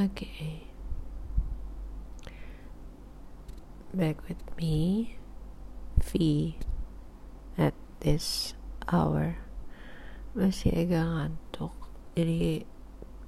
[0.00, 0.64] Okay.
[3.92, 5.12] Back with me,
[6.00, 6.56] V,
[7.60, 8.56] at this
[8.88, 9.36] hour.
[10.32, 11.76] Masih agak ngantuk.
[12.16, 12.64] Jadi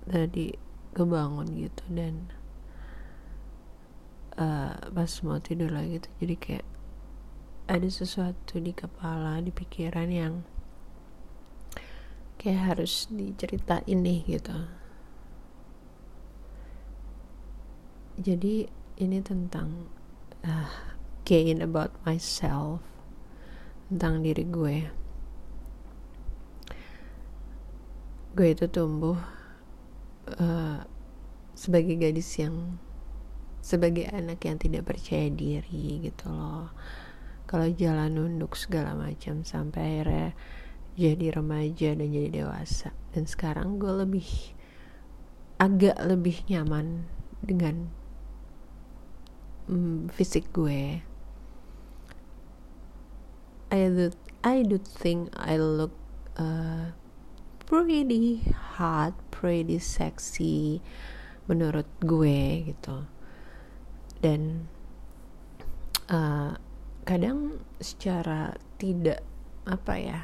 [0.09, 0.57] tadi
[0.96, 2.32] kebangun gitu dan
[4.41, 6.66] uh, pas mau tidur lagi tuh jadi kayak
[7.68, 10.34] ada sesuatu di kepala di pikiran yang
[12.36, 14.82] kayak harus diceritain nih gitu
[18.21, 18.69] jadi
[19.01, 19.89] ini tentang
[20.45, 20.73] uh,
[21.25, 22.84] gain about myself
[23.89, 24.79] tentang diri gue.
[28.33, 29.20] Gue itu tumbuh
[30.41, 30.80] uh,
[31.53, 32.80] sebagai gadis yang
[33.62, 36.73] sebagai anak yang tidak percaya diri gitu loh.
[37.45, 40.33] Kalau jalan nunduk segala macam sampai akhirnya
[40.97, 42.97] jadi remaja dan jadi dewasa.
[43.12, 44.29] Dan sekarang gue lebih
[45.61, 47.06] agak lebih nyaman
[47.45, 47.92] dengan
[49.73, 51.01] mm, fisik gue.
[53.73, 54.12] I do
[54.45, 55.97] I do think I look
[56.37, 56.92] uh,
[57.64, 58.45] pretty
[58.77, 60.84] hot pretty sexy
[61.48, 63.09] menurut gue gitu.
[64.20, 64.69] Dan
[66.12, 66.61] uh,
[67.09, 69.25] kadang secara tidak
[69.64, 70.20] apa ya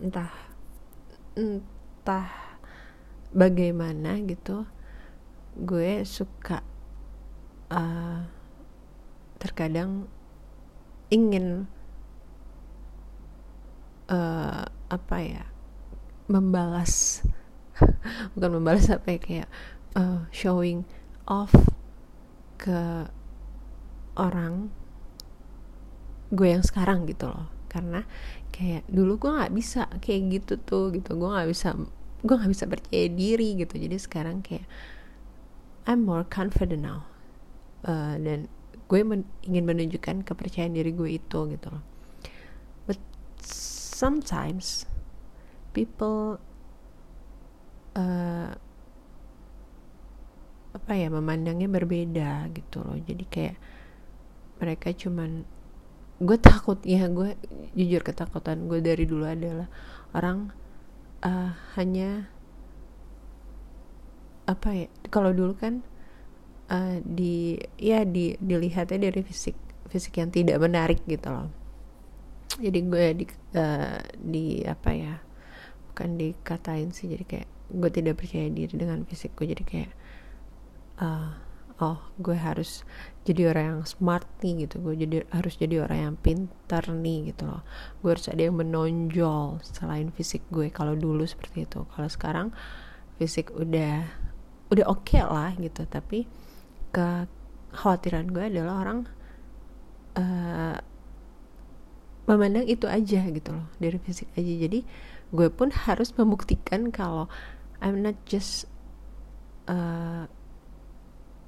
[0.00, 0.32] entah
[1.36, 2.30] entah
[3.34, 4.64] bagaimana gitu
[5.58, 6.62] gue suka
[7.68, 8.37] uh,
[9.38, 10.10] terkadang
[11.08, 11.66] ingin
[14.10, 15.44] uh, apa ya
[16.28, 17.24] membalas
[18.36, 19.48] bukan membalas apa ya kayak
[19.96, 20.84] uh, showing
[21.24, 21.54] off
[22.58, 23.06] ke
[24.18, 24.68] orang
[26.28, 27.48] gue yang sekarang gitu loh.
[27.68, 28.04] Karena
[28.50, 31.14] kayak dulu gue nggak bisa kayak gitu tuh gitu.
[31.16, 31.78] Gue nggak bisa
[32.18, 33.78] gue nggak bisa percaya diri gitu.
[33.78, 34.66] Jadi sekarang kayak
[35.88, 37.08] I'm more confident now
[37.86, 38.50] uh, dan
[38.88, 41.84] gue men ingin menunjukkan kepercayaan diri gue itu gitu loh.
[42.88, 42.96] But
[43.44, 44.88] sometimes
[45.76, 46.40] people
[47.92, 48.56] uh,
[50.72, 52.96] apa ya memandangnya berbeda gitu loh.
[52.96, 53.56] Jadi kayak
[54.58, 55.44] mereka cuman
[56.18, 57.38] gue takut ya gue
[57.78, 59.70] jujur ketakutan gue dari dulu adalah
[60.10, 60.50] orang
[61.22, 62.26] uh, hanya
[64.48, 65.86] apa ya kalau dulu kan
[66.72, 69.56] uh, di ya di dilihatnya dari fisik
[69.88, 71.48] fisik yang tidak menarik gitu loh.
[72.58, 73.24] Jadi gue di
[73.56, 75.14] uh, di apa ya
[75.92, 79.92] bukan dikatain sih jadi kayak gue tidak percaya diri dengan fisik gue jadi kayak
[81.04, 81.36] uh,
[81.78, 82.82] oh gue harus
[83.22, 87.46] jadi orang yang smart nih gitu gue jadi harus jadi orang yang pintar nih gitu
[87.46, 87.62] loh.
[88.02, 90.72] Gue harus ada yang menonjol selain fisik gue.
[90.72, 91.86] Kalau dulu seperti itu.
[91.92, 92.50] Kalau sekarang
[93.20, 94.08] fisik udah
[94.68, 96.28] udah oke okay lah gitu tapi
[96.92, 98.98] kekhawatiran gue adalah orang
[100.18, 100.76] uh,
[102.28, 104.52] memandang itu aja gitu loh dari fisik aja.
[104.68, 104.84] Jadi
[105.32, 107.28] gue pun harus membuktikan kalau
[107.80, 108.68] I'm not just
[109.68, 110.28] uh,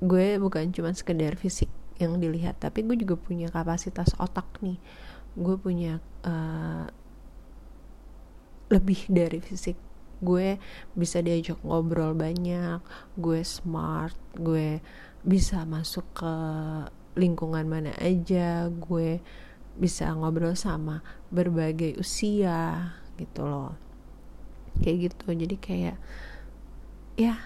[0.01, 1.69] gue bukan cuma sekedar fisik
[2.01, 4.81] yang dilihat tapi gue juga punya kapasitas otak nih.
[5.37, 6.89] Gue punya uh,
[8.73, 9.77] lebih dari fisik.
[10.21, 10.61] Gue
[10.97, 12.81] bisa diajak ngobrol banyak
[13.17, 14.81] gue smart gue
[15.21, 16.35] bisa masuk ke
[17.19, 19.21] lingkungan mana aja gue
[19.77, 23.77] bisa ngobrol sama berbagai usia gitu loh.
[24.81, 25.97] Kayak gitu jadi kayak
[27.21, 27.37] ya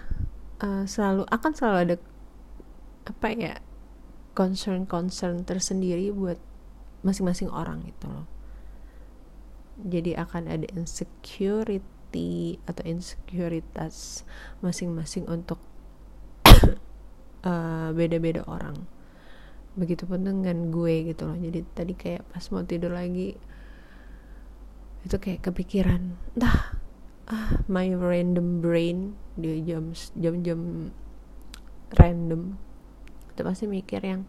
[0.63, 1.95] uh, selalu akan selalu ada
[3.05, 3.53] apa ya
[4.35, 6.39] concern-concern tersendiri buat
[7.05, 8.27] masing-masing orang gitu loh.
[9.75, 14.23] Jadi akan ada insecurity atau insekuritas
[14.63, 15.59] masing-masing untuk
[17.45, 18.75] uh, beda-beda orang.
[19.77, 21.37] Begitupun dengan gue gitu loh.
[21.37, 23.37] Jadi tadi kayak pas mau tidur lagi
[25.05, 26.81] itu kayak kepikiran dah
[27.29, 30.89] ah my random brain di jam jam-jam
[31.93, 32.57] random.
[33.35, 34.25] Itu pasti mikir yang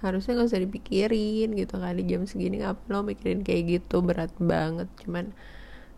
[0.00, 4.88] harusnya gak usah dipikirin gitu di jam segini ngapa lo mikirin kayak gitu berat banget.
[5.02, 5.32] Cuman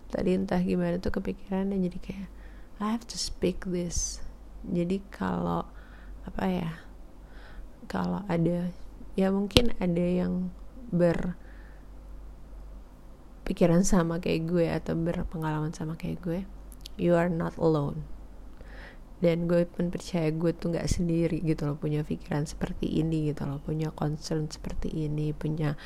[0.08, 2.28] tadi entah gimana tuh kepikiran dan jadi kayak
[2.82, 4.18] I have to speak this.
[4.66, 5.66] Jadi kalau
[6.26, 6.70] apa ya?
[7.90, 8.70] Kalau ada
[9.12, 10.48] ya mungkin ada yang
[10.92, 11.36] ber
[13.42, 16.40] pikiran sama kayak gue atau berpengalaman sama kayak gue
[16.96, 18.04] you are not alone.
[19.22, 23.46] Dan gue pun percaya gue tuh nggak sendiri gitu loh punya pikiran seperti ini gitu
[23.46, 25.78] loh punya concern seperti ini punya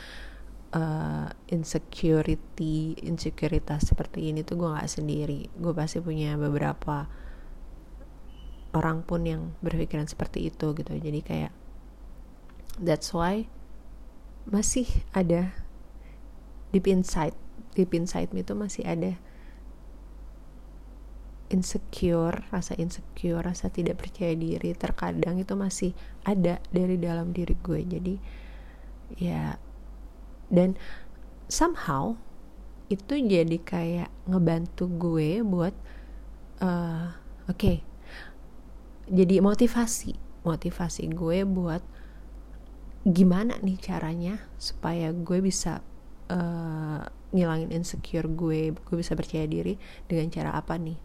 [0.73, 5.53] uh, insecurity insekuritas seperti ini tuh gue nggak sendiri.
[5.53, 7.09] Gue pasti punya beberapa
[8.77, 11.53] orang pun yang berpikiran seperti itu gitu jadi kayak
[12.77, 13.49] that's why
[14.45, 14.85] masih
[15.17, 15.57] ada
[16.77, 17.33] deep inside
[17.73, 19.17] deep inside me itu masih ada
[21.47, 25.95] insecure, rasa insecure, rasa tidak percaya diri terkadang itu masih
[26.27, 27.81] ada dari dalam diri gue.
[27.87, 28.15] Jadi
[29.23, 29.55] ya
[30.51, 30.75] dan
[31.47, 32.19] somehow
[32.91, 35.75] itu jadi kayak ngebantu gue buat
[36.63, 37.15] uh,
[37.51, 37.77] oke okay,
[39.07, 41.83] jadi motivasi motivasi gue buat
[43.07, 45.83] gimana nih caranya supaya gue bisa
[46.31, 47.03] uh,
[47.35, 50.99] ngilangin insecure gue gue bisa percaya diri dengan cara apa nih?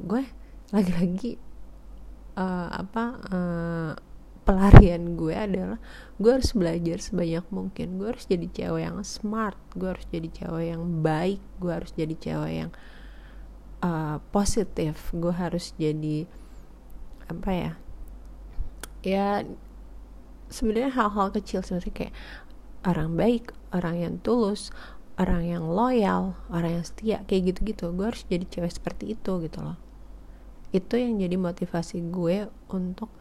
[0.00, 0.24] Gue
[0.72, 1.36] lagi-lagi
[2.36, 3.92] uh, apa uh,
[4.44, 5.78] pelarian gue adalah
[6.16, 8.00] gue harus belajar sebanyak mungkin.
[8.00, 12.14] Gue harus jadi cewek yang smart gue harus jadi cewek yang baik gue harus jadi
[12.16, 12.70] cewek yang
[13.84, 15.12] uh, positif.
[15.12, 16.24] Gue harus jadi
[17.30, 17.72] apa ya?
[19.00, 19.26] Ya
[20.50, 22.14] sebenarnya hal-hal kecil sebenarnya kayak
[22.84, 24.74] orang baik orang yang tulus
[25.20, 27.92] orang yang loyal orang yang setia kayak gitu-gitu.
[27.92, 29.76] Gue harus jadi cewek seperti itu gitu loh.
[30.72, 33.12] Itu yang jadi motivasi gue untuk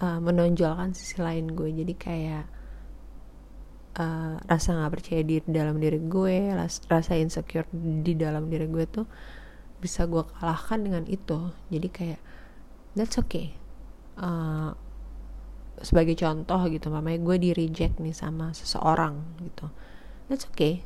[0.00, 1.68] uh, menonjolkan sisi lain gue.
[1.68, 2.44] Jadi kayak
[4.00, 6.54] uh, rasa nggak percaya diri dalam diri gue
[6.88, 9.06] rasa insecure di dalam diri gue tuh
[9.78, 11.52] bisa gue kalahkan dengan itu.
[11.68, 12.20] Jadi kayak
[12.98, 13.54] that's okay.
[14.18, 14.74] Uh,
[15.78, 19.70] sebagai contoh gitu mamanya gue di reject nih sama seseorang gitu.
[20.26, 20.82] That's okay.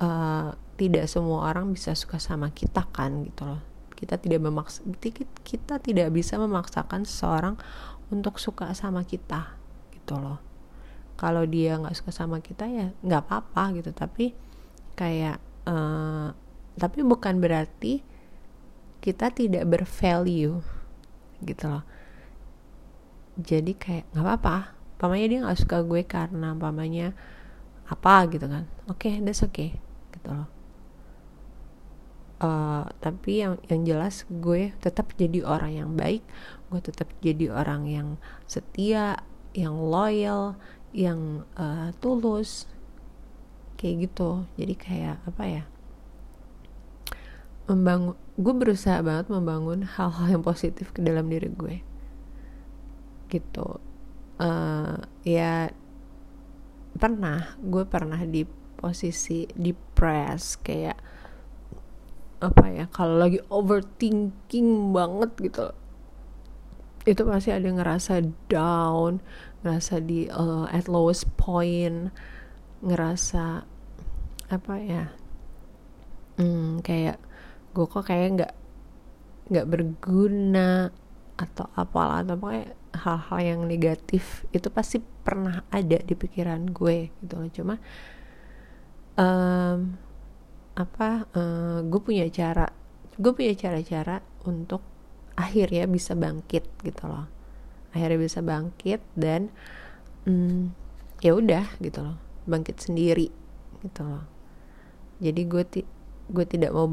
[0.00, 3.60] Uh, tidak semua orang bisa suka sama kita kan gitu loh.
[3.94, 4.80] Kita tidak memaksa
[5.44, 7.60] kita tidak bisa memaksakan seseorang
[8.08, 9.54] untuk suka sama kita
[9.92, 10.40] gitu loh.
[11.20, 14.34] Kalau dia nggak suka sama kita ya nggak apa-apa gitu tapi
[14.98, 16.34] kayak uh,
[16.74, 18.02] tapi bukan berarti
[18.98, 20.64] kita tidak bervalue
[21.46, 21.84] gitu loh.
[23.38, 24.56] Jadi kayak nggak apa-apa
[24.94, 27.12] pamanya dia nggak suka gue karena pamanya
[27.86, 28.64] apa gitu kan.
[28.88, 29.76] Oke okay, that's okay
[30.16, 30.48] gitu loh.
[32.44, 36.20] Uh, tapi yang yang jelas gue tetap jadi orang yang baik
[36.68, 38.08] gue tetap jadi orang yang
[38.44, 39.22] setia
[39.54, 40.58] yang loyal
[40.90, 42.66] yang uh, tulus
[43.78, 44.46] kayak gitu.
[44.56, 45.62] Jadi kayak apa ya
[47.64, 51.80] membangun gue berusaha banget membangun hal-hal yang positif ke dalam diri gue.
[53.30, 53.68] Gitu.
[54.36, 55.70] Uh, ya
[56.98, 58.42] pernah gue pernah di
[58.74, 60.98] posisi depressed kayak
[62.42, 65.66] apa ya kalau lagi overthinking banget gitu.
[67.04, 69.20] Itu pasti ada ngerasa down
[69.64, 72.12] ngerasa di uh, at lowest point
[72.84, 73.64] ngerasa
[74.52, 75.08] apa ya
[76.36, 77.16] hmm, kayak
[77.74, 78.52] gue kok kayak nggak
[79.50, 80.88] nggak berguna
[81.34, 87.34] atau apalah atau pokoknya hal-hal yang negatif itu pasti pernah ada di pikiran gue gitu
[87.34, 87.50] loh.
[87.50, 87.74] Cuma
[89.18, 89.98] um,
[90.74, 92.70] apa uh, gue punya cara
[93.14, 94.82] gue punya cara-cara untuk
[95.34, 97.26] akhirnya bisa bangkit gitu loh.
[97.90, 99.50] Akhirnya bisa bangkit dan
[100.30, 100.70] um,
[101.18, 102.16] ya udah gitu loh.
[102.46, 103.34] Bangkit sendiri
[103.82, 104.22] gitu loh.
[105.18, 105.80] Jadi gue ti
[106.30, 106.86] gue tidak mau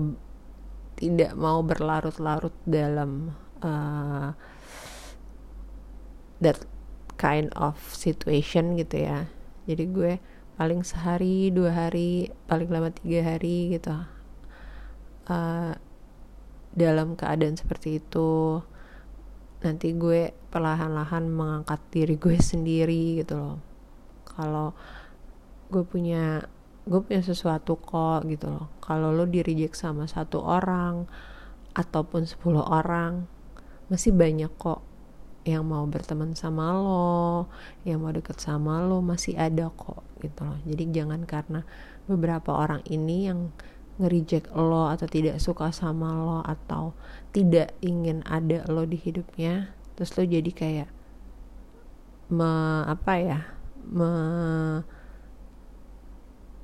[1.01, 3.33] tidak mau berlarut-larut dalam
[3.65, 4.37] uh,
[6.37, 6.61] that
[7.17, 9.25] kind of situation gitu ya.
[9.65, 10.13] Jadi gue
[10.61, 13.97] paling sehari dua hari paling lama tiga hari gitu
[15.25, 15.73] uh,
[16.77, 18.61] dalam keadaan seperti itu.
[19.65, 23.57] Nanti gue perlahan-lahan mengangkat diri gue sendiri gitu loh.
[24.21, 24.77] Kalau
[25.73, 26.45] gue punya
[26.87, 31.05] gue punya sesuatu kok gitu loh kalau lo di reject sama satu orang
[31.77, 33.29] ataupun 10 orang
[33.87, 34.81] masih banyak kok
[35.41, 37.49] yang mau berteman sama lo,
[37.81, 40.57] yang mau deket sama lo masih ada kok gitu loh.
[40.69, 41.65] Jadi jangan karena
[42.05, 43.49] beberapa orang ini yang
[43.97, 46.93] ngerijek lo atau tidak suka sama lo atau
[47.33, 50.89] tidak ingin ada lo di hidupnya, terus lo jadi kayak
[52.31, 53.41] me apa ya
[53.89, 54.11] me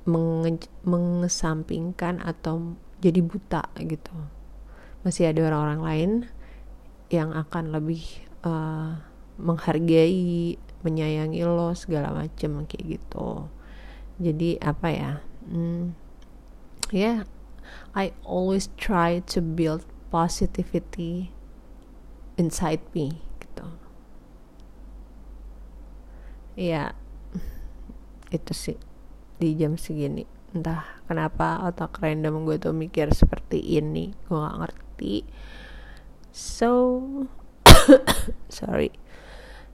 [0.08, 4.16] menge, mengesampingkan atau jadi buta gitu.
[5.04, 6.10] Masih ada orang-orang lain
[7.12, 8.02] yang akan lebih
[8.42, 8.98] uh,
[9.38, 13.46] menghargai menyayangi lo segala macem kayak gitu.
[14.18, 15.12] Jadi apa ya
[15.46, 15.94] hmm,
[16.90, 17.18] ya yeah,
[17.94, 21.30] I always try to build positivity
[22.40, 23.66] inside me gitu.
[26.58, 26.98] Ya
[28.34, 28.87] itu sih
[29.38, 30.26] di jam segini.
[30.52, 35.16] Entah kenapa otak random gue tuh mikir seperti ini gue gak ngerti.
[36.34, 36.70] So
[38.50, 38.92] sorry.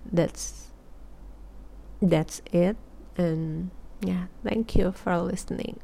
[0.04, 0.68] That's
[2.04, 2.76] that's it.
[3.16, 3.73] And
[4.04, 5.80] yeah thank you for listening.